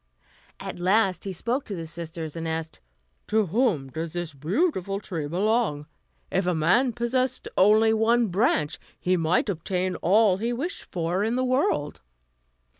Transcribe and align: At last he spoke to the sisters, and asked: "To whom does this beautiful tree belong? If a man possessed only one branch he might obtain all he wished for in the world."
At 0.59 0.79
last 0.79 1.25
he 1.25 1.31
spoke 1.31 1.63
to 1.65 1.75
the 1.75 1.85
sisters, 1.85 2.35
and 2.35 2.47
asked: 2.47 2.79
"To 3.27 3.45
whom 3.45 3.91
does 3.91 4.13
this 4.13 4.33
beautiful 4.33 4.99
tree 4.99 5.27
belong? 5.27 5.85
If 6.31 6.47
a 6.47 6.55
man 6.55 6.91
possessed 6.93 7.47
only 7.55 7.93
one 7.93 8.29
branch 8.29 8.79
he 8.99 9.15
might 9.15 9.47
obtain 9.47 9.93
all 9.97 10.37
he 10.37 10.53
wished 10.53 10.91
for 10.91 11.23
in 11.23 11.35
the 11.35 11.45
world." 11.45 12.01